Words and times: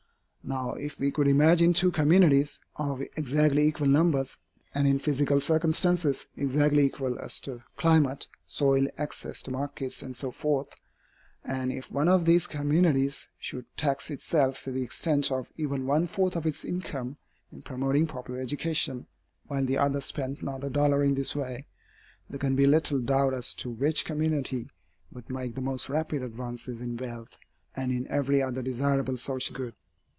Now 0.43 0.73
if 0.73 0.99
we 0.99 1.11
could 1.11 1.27
imagine 1.27 1.71
two 1.71 1.91
communities, 1.91 2.59
of 2.75 2.99
exactly 3.15 3.67
equal 3.67 3.87
numbers, 3.87 4.37
and 4.73 4.87
in 4.87 4.97
physical 4.97 5.39
circumstances 5.39 6.25
exactly 6.35 6.83
equal 6.85 7.17
as 7.19 7.39
to 7.41 7.63
climate, 7.77 8.27
soil, 8.47 8.87
access 8.97 9.43
to 9.43 9.51
markets, 9.51 10.01
and 10.01 10.15
so 10.15 10.31
forth, 10.31 10.67
and 11.45 11.71
if 11.71 11.91
one 11.91 12.07
of 12.09 12.25
these 12.25 12.47
communities 12.47 13.29
should 13.37 13.65
tax 13.77 14.09
itself 14.09 14.63
to 14.63 14.71
the 14.71 14.81
extent 14.81 15.31
of 15.31 15.49
even 15.57 15.85
one 15.85 16.07
fourth 16.07 16.35
of 16.35 16.47
its 16.47 16.65
income 16.65 17.17
in 17.51 17.61
promoting 17.61 18.07
popular 18.07 18.39
education, 18.39 19.05
while 19.45 19.63
the 19.63 19.77
other 19.77 20.01
spent 20.01 20.41
not 20.41 20.63
a 20.65 20.69
dollar 20.71 21.03
in 21.03 21.13
this 21.13 21.35
way, 21.35 21.67
there 22.29 22.39
can 22.39 22.55
be 22.55 22.65
little 22.65 22.99
doubt 22.99 23.33
as 23.35 23.53
to 23.53 23.69
which 23.69 24.05
community 24.05 24.69
would 25.11 25.29
make 25.29 25.53
the 25.53 25.61
most 25.61 25.87
rapid 25.87 26.23
advances 26.23 26.81
in 26.81 26.97
wealth 26.97 27.37
and 27.75 27.91
in 27.91 28.07
every 28.07 28.41
other 28.41 28.63
desirable 28.63 29.15
social 29.15 29.55
good. 29.55 29.75